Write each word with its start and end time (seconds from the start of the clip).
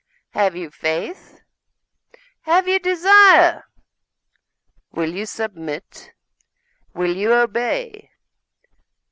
'Have 0.31 0.55
you 0.55 0.71
faith? 0.71 1.41
Have 2.49 2.67
you 2.67 2.79
desire? 2.79 3.65
Will 4.91 5.13
you 5.13 5.27
submit? 5.27 6.13
Will 6.95 7.15
you 7.15 7.31
obey? 7.31 8.09